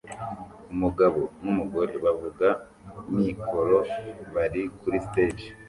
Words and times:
Umugabo 0.73 1.19
numugore 1.41 1.93
bavuga 2.05 2.47
mikoro 3.15 3.77
bari 4.33 4.61
kuri 4.81 4.97
stage 5.07 5.45